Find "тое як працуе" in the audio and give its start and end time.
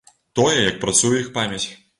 0.39-1.15